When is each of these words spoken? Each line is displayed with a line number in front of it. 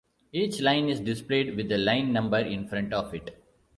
Each 0.33 0.59
line 0.59 0.89
is 0.89 0.99
displayed 0.99 1.55
with 1.55 1.71
a 1.71 1.77
line 1.77 2.11
number 2.11 2.39
in 2.39 2.67
front 2.67 2.91
of 2.91 3.13
it. 3.13 3.39